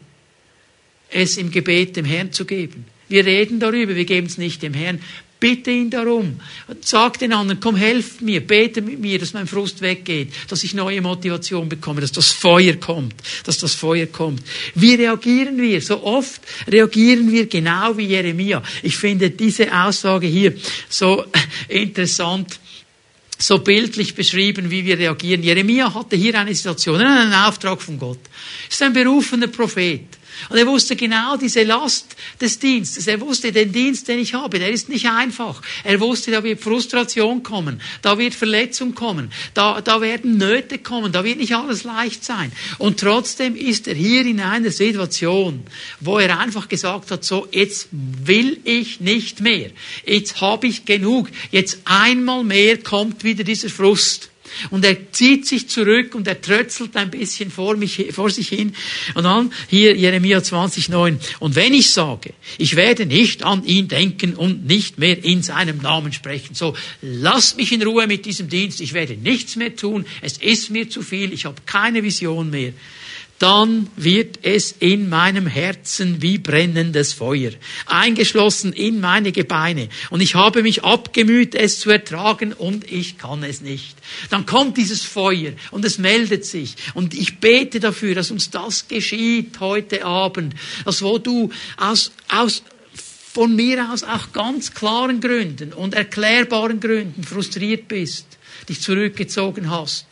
[1.09, 2.85] es im Gebet dem Herrn zu geben.
[3.09, 4.99] Wir reden darüber, wir geben es nicht dem Herrn.
[5.39, 6.39] Bitte ihn darum.
[6.79, 10.73] Sag den anderen, komm, helft mir, bete mit mir, dass mein Frust weggeht, dass ich
[10.73, 14.41] neue Motivation bekomme, dass das Feuer kommt, dass das Feuer kommt.
[14.73, 15.81] Wie reagieren wir?
[15.81, 18.63] So oft reagieren wir genau wie Jeremia.
[18.83, 20.55] Ich finde diese Aussage hier
[20.87, 21.25] so
[21.67, 22.57] interessant
[23.39, 25.43] so bildlich beschrieben, wie wir reagieren.
[25.43, 28.19] Jeremia hatte hier eine Situation, einen Auftrag von Gott.
[28.65, 30.05] Er ist ein berufener Prophet.
[30.49, 33.07] Und er wusste genau diese Last des Dienstes.
[33.07, 35.61] Er wusste, den Dienst, den ich habe, der ist nicht einfach.
[35.83, 41.11] Er wusste, da wird Frustration kommen, da wird Verletzung kommen, da, da werden Nöte kommen,
[41.11, 42.51] da wird nicht alles leicht sein.
[42.77, 45.63] Und trotzdem ist er hier in einer Situation,
[45.99, 49.69] wo er einfach gesagt hat, so, jetzt will ich nicht mehr.
[50.05, 51.29] Jetzt habe ich genug.
[51.51, 54.32] Jetzt einmal mehr kommt wieder dieser Frust.
[54.69, 58.75] Und er zieht sich zurück und er trötzelt ein bisschen vor, mich, vor sich hin.
[59.15, 61.17] Und dann hier Jeremia 20,9.
[61.39, 65.77] Und wenn ich sage, ich werde nicht an ihn denken und nicht mehr in seinem
[65.77, 70.05] Namen sprechen, so lasst mich in Ruhe mit diesem Dienst, ich werde nichts mehr tun,
[70.21, 72.73] es ist mir zu viel, ich habe keine Vision mehr
[73.43, 77.51] dann wird es in meinem Herzen wie brennendes Feuer,
[77.87, 79.89] eingeschlossen in meine Gebeine.
[80.11, 83.97] Und ich habe mich abgemüht, es zu ertragen, und ich kann es nicht.
[84.29, 86.75] Dann kommt dieses Feuer und es meldet sich.
[86.93, 92.63] Und ich bete dafür, dass uns das geschieht heute Abend, dass wo du aus, aus
[93.33, 98.25] von mir aus auch ganz klaren Gründen und erklärbaren Gründen frustriert bist,
[98.69, 100.05] dich zurückgezogen hast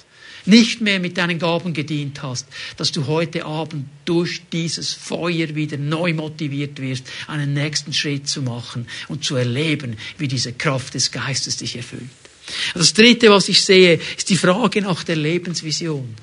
[0.46, 5.78] nicht mehr mit deinen Gaben gedient hast, dass du heute Abend durch dieses Feuer wieder
[5.78, 11.12] neu motiviert wirst, einen nächsten Schritt zu machen und zu erleben, wie diese Kraft des
[11.12, 12.10] Geistes dich erfüllt.
[12.74, 16.16] Das Dritte, was ich sehe, ist die Frage nach der Lebensvision.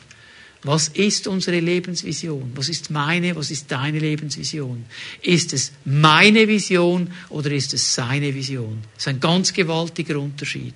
[0.65, 2.51] Was ist unsere Lebensvision?
[2.57, 4.85] Was ist meine, was ist deine Lebensvision?
[5.23, 8.83] Ist es meine Vision oder ist es seine Vision?
[8.95, 10.75] Das ist ein ganz gewaltiger Unterschied.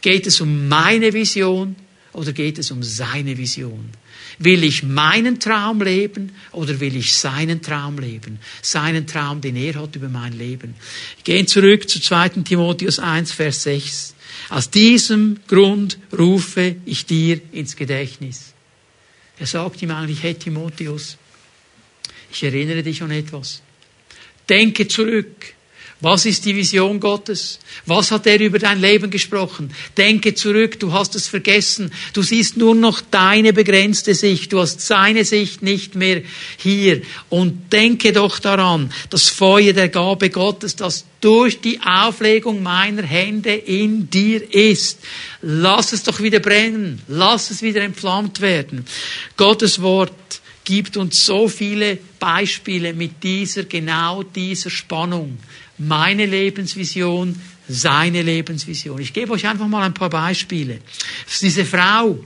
[0.00, 1.76] Geht es um meine Vision
[2.12, 3.90] oder geht es um seine Vision?
[4.38, 8.38] Will ich meinen Traum leben oder will ich seinen Traum leben?
[8.60, 10.74] Seinen Traum, den er hat über mein Leben.
[11.24, 12.30] Gehen zurück zu 2.
[12.44, 14.14] Timotheus 1, Vers 6.
[14.50, 18.52] Aus diesem Grund rufe ich dir ins Gedächtnis.
[19.38, 21.16] Er sagt ihm eigentlich, hey Timotheus,
[22.30, 23.62] ich erinnere dich an etwas.
[24.48, 25.54] Denke zurück
[26.02, 27.60] was ist die Vision Gottes?
[27.86, 29.72] Was hat er über dein Leben gesprochen?
[29.96, 31.92] Denke zurück, du hast es vergessen.
[32.12, 34.52] Du siehst nur noch deine begrenzte Sicht.
[34.52, 36.22] Du hast seine Sicht nicht mehr
[36.56, 37.02] hier.
[37.28, 43.54] Und denke doch daran, das Feuer der Gabe Gottes, das durch die Auflegung meiner Hände
[43.54, 44.98] in dir ist.
[45.40, 47.00] Lass es doch wieder brennen.
[47.06, 48.86] Lass es wieder entflammt werden.
[49.36, 50.12] Gottes Wort
[50.64, 55.38] gibt uns so viele Beispiele mit dieser, genau dieser Spannung
[55.78, 59.00] meine Lebensvision, seine Lebensvision.
[59.00, 60.80] Ich gebe euch einfach mal ein paar Beispiele.
[61.40, 62.22] Diese Frau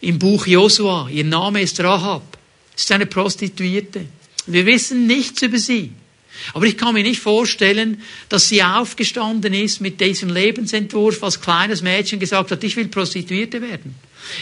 [0.00, 2.38] im Buch Josua, ihr Name ist Rahab,
[2.76, 4.06] ist eine Prostituierte.
[4.46, 5.92] Wir wissen nichts über sie.
[6.52, 11.82] Aber ich kann mir nicht vorstellen, dass sie aufgestanden ist mit diesem Lebensentwurf als kleines
[11.82, 13.94] Mädchen gesagt hat, ich will Prostituierte werden.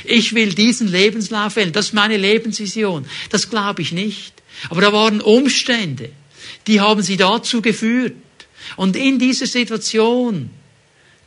[0.05, 1.72] Ich will diesen Lebenslauf wählen.
[1.72, 3.07] Das ist meine Lebensvision.
[3.31, 4.33] Das glaube ich nicht.
[4.70, 6.11] Aber da waren Umstände
[6.66, 8.14] die haben sie dazu geführt.
[8.76, 10.50] Und in dieser Situation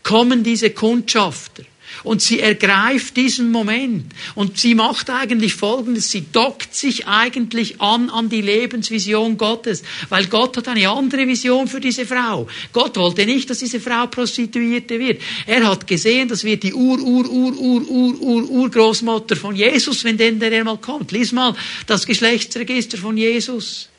[0.03, 1.63] kommen diese Kundschafter
[2.03, 8.09] und sie ergreift diesen Moment und sie macht eigentlich Folgendes, sie dockt sich eigentlich an
[8.09, 12.47] an die Lebensvision Gottes, weil Gott hat eine andere Vision für diese Frau.
[12.73, 15.21] Gott wollte nicht, dass diese Frau Prostituierte wird.
[15.45, 20.03] Er hat gesehen, das wird die Ur, Ur, Ur, Ur, Ur, Ur, Urgroßmutter von Jesus,
[20.03, 21.11] wenn denn der mal kommt.
[21.11, 21.55] Lies mal
[21.87, 23.89] das Geschlechtsregister von Jesus.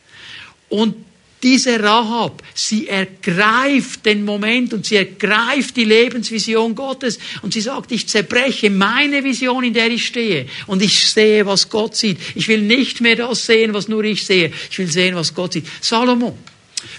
[0.69, 0.95] Und
[1.43, 7.93] diese Rahab, sie ergreift den Moment und sie ergreift die Lebensvision Gottes und sie sagt,
[7.93, 12.19] ich zerbreche meine Vision, in der ich stehe und ich sehe, was Gott sieht.
[12.35, 14.53] Ich will nicht mehr das sehen, was nur ich sehe.
[14.71, 15.67] Ich will sehen, was Gott sieht.
[15.81, 16.37] Salomo.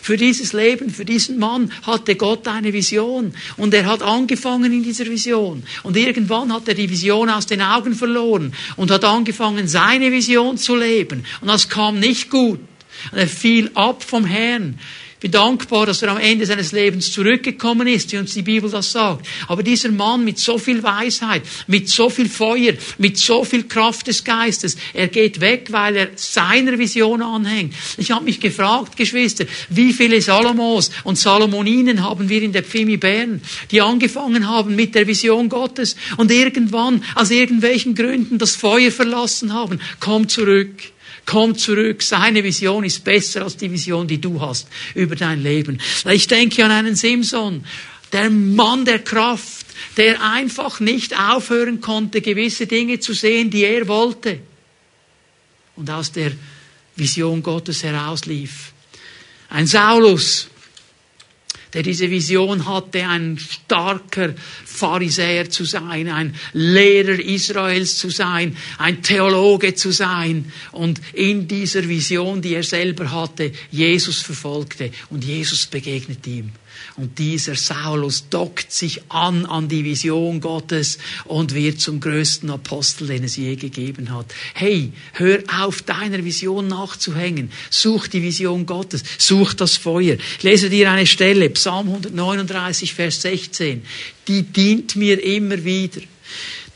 [0.02, 4.84] Für dieses Leben, für diesen Mann hatte Gott eine Vision und er hat angefangen in
[4.84, 9.68] dieser Vision und irgendwann hat er die Vision aus den Augen verloren und hat angefangen
[9.70, 12.60] seine Vision zu leben und das kam nicht gut.
[13.12, 14.80] Und er fiel ab vom Herrn.
[15.20, 18.94] Bin dankbar, dass er am Ende seines Lebens zurückgekommen ist, wie uns die Bibel das
[18.94, 19.28] sagt.
[19.50, 24.08] Aber dieser Mann mit so viel Weisheit, mit so viel Feuer, mit so viel Kraft
[24.08, 27.74] des Geistes, er geht weg, weil er seiner Vision anhängt.
[27.98, 32.96] Ich habe mich gefragt, Geschwister, wie viele Salomos und Salomoninen haben wir in der Pfimi
[32.96, 38.92] Bern, die angefangen haben mit der Vision Gottes und irgendwann aus irgendwelchen Gründen das Feuer
[38.92, 39.82] verlassen haben.
[40.00, 40.94] Komm zurück.
[41.30, 42.02] Komm zurück.
[42.02, 45.80] Seine Vision ist besser als die Vision, die du hast über dein Leben.
[46.10, 47.64] Ich denke an einen Simson,
[48.12, 53.88] der Mann der Kraft, der einfach nicht aufhören konnte, gewisse Dinge zu sehen, die er
[53.88, 54.40] wollte.
[55.76, 56.32] Und aus der
[56.96, 58.74] Vision Gottes herauslief.
[59.50, 60.48] Ein Saulus,
[61.74, 64.34] der diese Vision hatte, ein starker
[64.66, 71.88] Pharisäer zu sein, ein Lehrer Israels zu sein, ein Theologe zu sein und in dieser
[71.88, 76.52] Vision, die er selber hatte, Jesus verfolgte und Jesus begegnet ihm.
[76.98, 83.08] Und dieser Saulus dockt sich an an die Vision Gottes und wird zum größten Apostel,
[83.08, 84.34] den es je gegeben hat.
[84.54, 87.52] Hey, hör auf, deiner Vision nachzuhängen.
[87.70, 89.04] Such die Vision Gottes.
[89.18, 90.18] Such das Feuer.
[90.38, 93.84] Ich lese dir eine Stelle, Psalm 139, Vers 16.
[94.28, 96.02] Die dient mir immer wieder.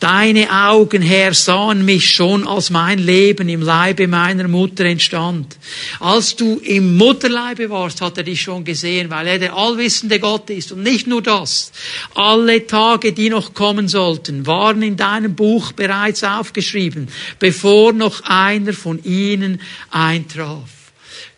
[0.04, 5.56] Deine Augen, Herr, sahen mich schon, als mein Leben im Leibe meiner Mutter entstand.
[6.02, 10.50] Als du im Mutterleibe warst, hat er dich schon gesehen, weil er der allwissende Gott
[10.50, 10.74] ist.
[10.74, 11.72] Und nicht nur das.
[12.16, 17.08] Alle Tage, die noch kommen sollten, waren in deinem Buch bereits aufgeschrieben,
[17.40, 20.83] bevor noch einer von ihnen eintraf.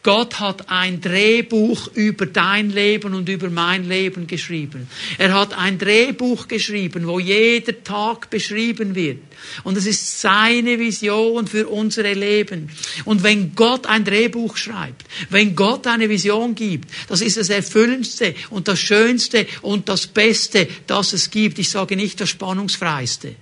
[0.06, 4.88] Gott hat ein Drehbuch über dein Leben und über mein Leben geschrieben.
[5.18, 9.18] Er hat ein Drehbuch geschrieben, wo jeder Tag beschrieben wird.
[9.64, 12.70] Und es ist seine Vision für unsere Leben.
[13.06, 18.36] Und wenn Gott ein Drehbuch schreibt, wenn Gott eine Vision gibt, das ist das Erfüllendste
[18.52, 21.58] und das Schönste und das Beste, das es gibt.
[21.58, 23.34] Ich sage nicht das Spannungsfreiste.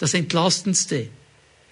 [0.00, 1.06] Das Entlastendste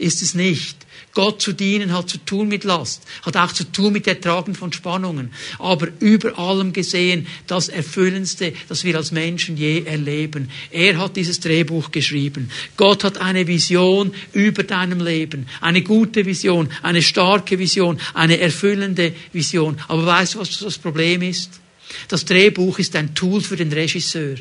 [0.00, 0.76] ist es nicht.
[1.12, 4.72] Gott zu dienen hat zu tun mit Last, hat auch zu tun mit Ertragen von
[4.72, 10.50] Spannungen, aber über allem gesehen das Erfüllendste, das wir als Menschen je erleben.
[10.70, 12.50] Er hat dieses Drehbuch geschrieben.
[12.76, 19.12] Gott hat eine Vision über deinem Leben, eine gute Vision, eine starke Vision, eine erfüllende
[19.32, 19.78] Vision.
[19.88, 21.60] Aber weißt du, was das Problem ist?
[22.06, 24.36] Das Drehbuch ist ein Tool für den Regisseur.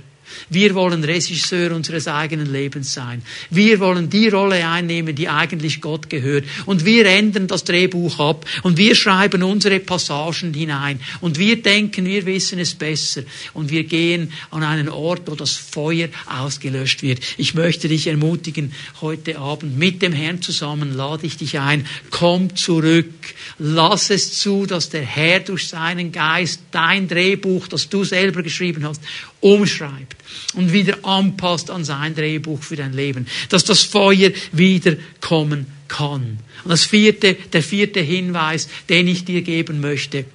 [0.50, 3.22] Wir wollen Regisseur unseres eigenen Lebens sein.
[3.50, 6.46] Wir wollen die Rolle einnehmen, die eigentlich Gott gehört.
[6.66, 11.00] Und wir ändern das Drehbuch ab und wir schreiben unsere Passagen hinein.
[11.22, 13.24] Und wir denken, wir wissen es besser.
[13.54, 17.20] Und wir gehen an einen Ort, wo das Feuer ausgelöscht wird.
[17.38, 21.86] Ich möchte dich ermutigen, heute Abend mit dem Herrn zusammen lade ich dich ein.
[22.10, 23.14] Komm zurück.
[23.58, 28.86] Lass es zu, dass der Herr durch seinen Geist dein Drehbuch, das du selber geschrieben
[28.86, 29.02] hast,
[29.42, 30.19] umschreibt
[30.54, 36.40] und wieder anpasst an sein Drehbuch für dein Leben, dass das Feuer wieder kommen kann.
[36.64, 40.26] Und das vierte, der vierte Hinweis, den ich dir geben möchte,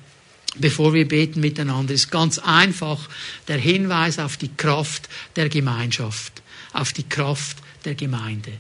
[0.57, 3.09] bevor wir beten miteinander, ist ganz einfach
[3.49, 8.53] der Hinweis auf die Kraft der Gemeinschaft, auf die Kraft der Gemeinde.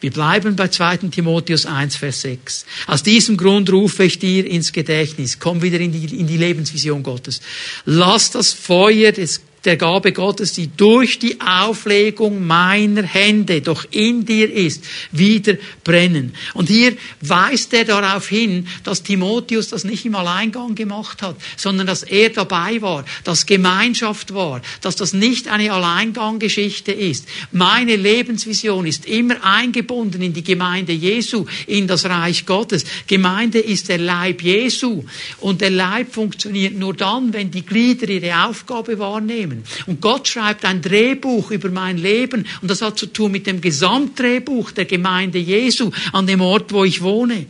[0.00, 1.08] Wir bleiben bei 2.
[1.10, 2.66] Timotheus 1, Vers 6.
[2.86, 5.40] Aus diesem Grund rufe ich dir ins Gedächtnis.
[5.40, 7.40] Komm wieder in die, in die Lebensvision Gottes.
[7.84, 14.24] Lass das Feuer des der Gabe Gottes, die durch die Auflegung meiner Hände doch in
[14.24, 16.32] dir ist, wieder brennen.
[16.54, 21.86] Und hier weist er darauf hin, dass Timotheus das nicht im Alleingang gemacht hat, sondern
[21.86, 27.28] dass er dabei war, dass Gemeinschaft war, dass das nicht eine Alleinganggeschichte ist.
[27.52, 32.86] Meine Lebensvision ist immer eingebunden in die Gemeinde Jesu, in das Reich Gottes.
[33.06, 35.04] Gemeinde ist der Leib Jesu
[35.40, 39.57] und der Leib funktioniert nur dann, wenn die Glieder ihre Aufgabe wahrnehmen.
[39.58, 39.64] Leben.
[39.86, 43.60] Und Gott schreibt ein Drehbuch über mein Leben und das hat zu tun mit dem
[43.60, 47.46] Gesamtdrehbuch der Gemeinde Jesu an dem Ort, wo ich wohne.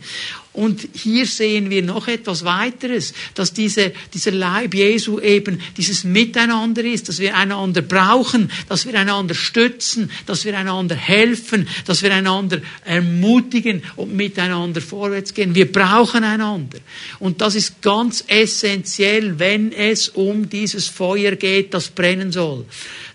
[0.59, 6.83] Und hier sehen wir noch etwas weiteres, dass diese, dieser Leib Jesu eben dieses Miteinander
[6.83, 12.13] ist, dass wir einander brauchen, dass wir einander stützen, dass wir einander helfen, dass wir
[12.13, 15.55] einander ermutigen und miteinander vorwärts gehen.
[15.55, 16.79] Wir brauchen einander.
[17.19, 22.65] Und das ist ganz essentiell, wenn es um dieses Feuer geht, das brennen soll.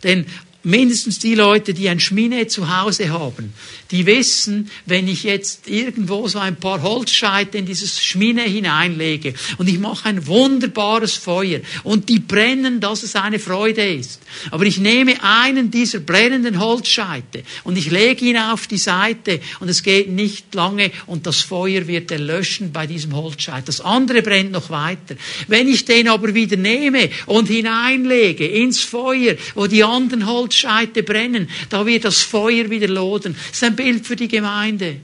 [0.02, 0.24] Denn
[0.62, 3.52] mindestens die Leute, die ein Schmine zu Hause haben,
[3.94, 9.68] die wissen, wenn ich jetzt irgendwo so ein paar Holzscheite in dieses Schmine hineinlege und
[9.68, 14.20] ich mache ein wunderbares Feuer und die brennen, dass es eine Freude ist.
[14.50, 19.68] Aber ich nehme einen dieser brennenden Holzscheite und ich lege ihn auf die Seite und
[19.68, 23.68] es geht nicht lange und das Feuer wird erlöschen bei diesem Holzscheit.
[23.68, 25.14] Das andere brennt noch weiter.
[25.46, 31.48] Wenn ich den aber wieder nehme und hineinlege ins Feuer, wo die anderen Holzscheite brennen,
[31.70, 33.36] da wird das Feuer wieder loden.
[33.50, 34.96] Das ist ein Bild für die Gemeinde.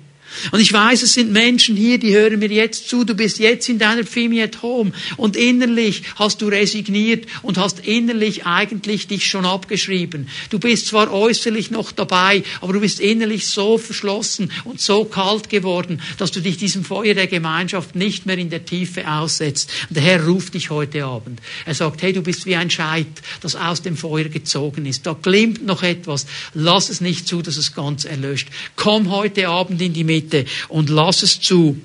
[0.52, 3.04] Und ich weiß, es sind Menschen hier, die hören mir jetzt zu.
[3.04, 7.86] Du bist jetzt in deiner Family at Home und innerlich hast du resigniert und hast
[7.86, 10.28] innerlich eigentlich dich schon abgeschrieben.
[10.50, 15.50] Du bist zwar äußerlich noch dabei, aber du bist innerlich so verschlossen und so kalt
[15.50, 19.70] geworden, dass du dich diesem Feuer der Gemeinschaft nicht mehr in der Tiefe aussetzt.
[19.88, 21.40] Und der Herr ruft dich heute Abend.
[21.66, 23.06] Er sagt, hey, du bist wie ein Scheit,
[23.40, 25.06] das aus dem Feuer gezogen ist.
[25.06, 26.26] Da glimmt noch etwas.
[26.54, 28.48] Lass es nicht zu, dass es ganz erlöscht.
[28.76, 30.44] Komm heute Abend in die Mitte bitte.
[30.68, 31.76] Und lass es zu,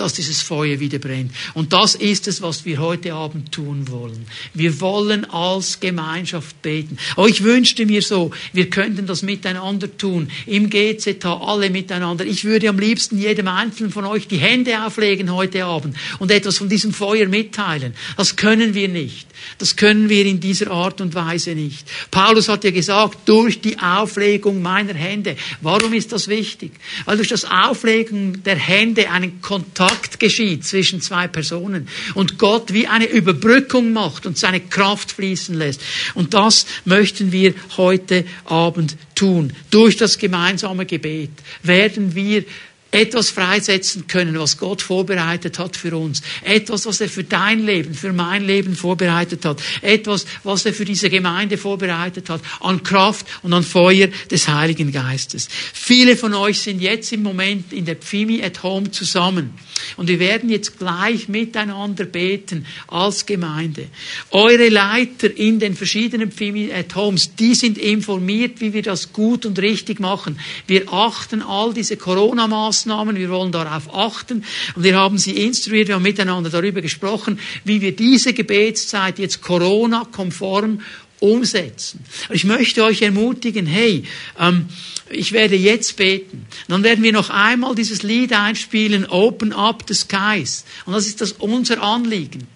[0.00, 1.32] dass dieses Feuer wieder brennt.
[1.54, 4.26] Und das ist es, was wir heute Abend tun wollen.
[4.54, 6.98] Wir wollen als Gemeinschaft beten.
[7.16, 10.30] Oh, ich wünschte mir so, wir könnten das miteinander tun.
[10.46, 12.24] Im GZH alle miteinander.
[12.24, 16.58] Ich würde am liebsten jedem Einzelnen von euch die Hände auflegen heute Abend und etwas
[16.58, 17.94] von diesem Feuer mitteilen.
[18.16, 19.26] Das können wir nicht.
[19.58, 21.88] Das können wir in dieser Art und Weise nicht.
[22.10, 25.36] Paulus hat ja gesagt, durch die Auflegung meiner Hände.
[25.60, 26.72] Warum ist das wichtig?
[27.04, 29.87] Weil durch das Auflegen der Hände einen Kontakt
[30.18, 35.80] geschieht zwischen zwei Personen und Gott wie eine Überbrückung macht und seine Kraft fließen lässt.
[36.14, 39.52] Und das möchten wir heute Abend tun.
[39.70, 41.30] Durch das gemeinsame Gebet
[41.62, 42.44] werden wir
[42.90, 46.22] etwas freisetzen können, was Gott vorbereitet hat für uns.
[46.42, 49.62] Etwas, was er für dein Leben, für mein Leben vorbereitet hat.
[49.82, 52.40] Etwas, was er für diese Gemeinde vorbereitet hat.
[52.60, 55.48] An Kraft und an Feuer des Heiligen Geistes.
[55.50, 59.52] Viele von euch sind jetzt im Moment in der Pfimi at Home zusammen.
[59.96, 63.86] Und wir werden jetzt gleich miteinander beten als Gemeinde.
[64.30, 69.46] Eure Leiter in den verschiedenen Pfimi at Homes, die sind informiert, wie wir das gut
[69.46, 70.38] und richtig machen.
[70.66, 75.88] Wir achten all diese Corona-Maßnahmen Maßnahmen, wir wollen darauf achten und wir haben sie instruiert,
[75.88, 80.80] wir haben miteinander darüber gesprochen, wie wir diese Gebetszeit jetzt Corona-konform
[81.20, 82.04] umsetzen.
[82.30, 84.04] Ich möchte euch ermutigen, hey,
[84.38, 84.68] ähm,
[85.10, 86.46] ich werde jetzt beten.
[86.68, 90.64] Dann werden wir noch einmal dieses Lied einspielen, Open Up the Skies.
[90.84, 92.46] Und das ist das unser Anliegen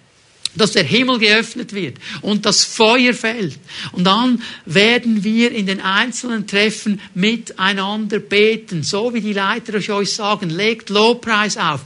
[0.55, 3.57] dass der Himmel geöffnet wird und das Feuer fällt.
[3.91, 10.13] Und dann werden wir in den einzelnen Treffen miteinander beten, so wie die Leiter euch
[10.13, 11.81] sagen, legt Lobpreis auf,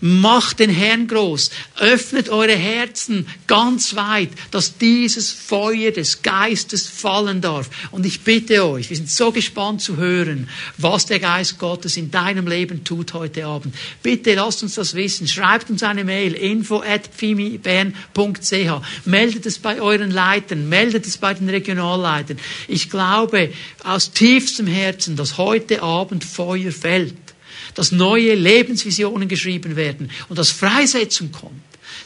[0.00, 7.40] macht den Herrn groß, öffnet eure Herzen ganz weit, dass dieses Feuer des Geistes fallen
[7.40, 7.68] darf.
[7.90, 10.48] Und ich bitte euch, wir sind so gespannt zu hören,
[10.78, 13.74] was der Geist Gottes in deinem Leben tut heute Abend.
[14.02, 15.26] Bitte lasst uns das wissen.
[15.28, 17.10] Schreibt uns eine Mail, info at
[19.04, 22.38] Meldet es bei euren Leitern, meldet es bei den Regionalleitern.
[22.68, 23.52] Ich glaube
[23.84, 27.14] aus tiefstem Herzen, dass heute Abend Feuer fällt,
[27.74, 31.62] dass neue Lebensvisionen geschrieben werden und dass Freisetzung kommt.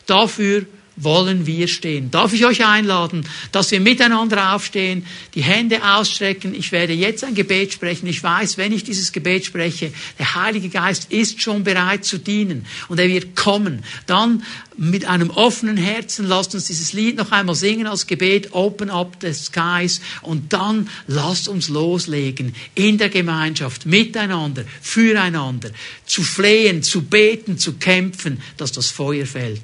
[0.07, 0.67] Dafür
[0.97, 2.11] wollen wir stehen.
[2.11, 6.55] Darf ich euch einladen, dass wir miteinander aufstehen, die Hände ausstrecken.
[6.55, 8.07] Ich werde jetzt ein Gebet sprechen.
[8.07, 12.67] Ich weiß, wenn ich dieses Gebet spreche, der Heilige Geist ist schon bereit zu dienen
[12.89, 13.85] und er wird kommen.
[14.07, 14.43] Dann
[14.77, 19.17] mit einem offenen Herzen lasst uns dieses Lied noch einmal singen als Gebet, Open Up
[19.21, 25.71] the Skies und dann lasst uns loslegen in der Gemeinschaft, miteinander, füreinander,
[26.05, 29.63] zu flehen, zu beten, zu kämpfen, dass das Feuer fällt.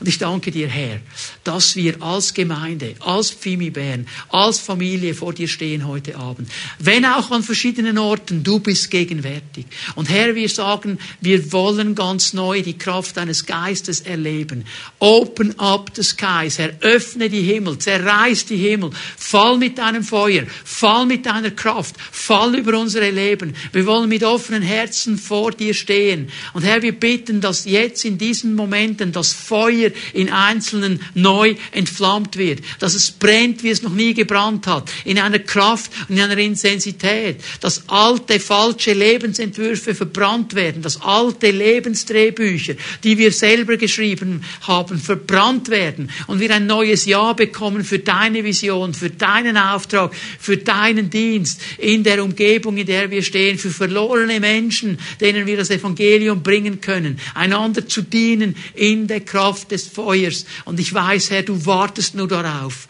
[0.00, 1.00] Und ich danke dir, Herr,
[1.44, 6.50] dass wir als Gemeinde, als Pfimi Bern, als Familie vor dir stehen heute Abend.
[6.78, 9.66] Wenn auch an verschiedenen Orten, du bist gegenwärtig.
[9.94, 14.64] Und Herr, wir sagen, wir wollen ganz neu die Kraft deines Geistes erleben.
[14.98, 16.58] Open up the skies.
[16.58, 18.90] Herr, öffne die Himmel, zerreiß die Himmel.
[19.16, 23.54] Fall mit deinem Feuer, fall mit deiner Kraft, fall über unsere Leben.
[23.72, 26.30] Wir wollen mit offenen Herzen vor dir stehen.
[26.54, 31.33] Und Herr, wir bitten, dass jetzt in diesen Momenten das Feuer in Einzelnen neu
[31.72, 36.16] entflammt wird, dass es brennt, wie es noch nie gebrannt hat, in einer Kraft und
[36.16, 43.76] in einer Intensität, dass alte, falsche Lebensentwürfe verbrannt werden, dass alte Lebensdrehbücher, die wir selber
[43.76, 49.56] geschrieben haben, verbrannt werden und wir ein neues Ja bekommen für deine Vision, für deinen
[49.56, 55.46] Auftrag, für deinen Dienst in der Umgebung, in der wir stehen, für verlorene Menschen, denen
[55.46, 60.46] wir das Evangelium bringen können, einander zu dienen in der Kraft des Feuers.
[60.64, 62.88] Und ich weiß, Herr, du wartest nur darauf,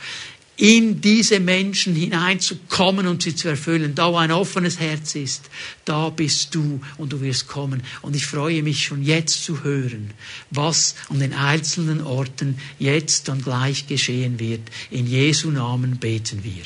[0.57, 3.95] in diese Menschen hineinzukommen und sie zu erfüllen.
[3.95, 5.51] Da wo ein offenes Herz ist,
[5.85, 7.83] da bist du und du wirst kommen.
[8.03, 10.11] Und ich freue mich schon jetzt zu hören,
[10.51, 14.63] was an den einzelnen Orten jetzt dann gleich geschehen wird.
[14.91, 16.65] In Jesu Namen beten wir.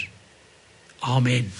[1.00, 1.50] Amen.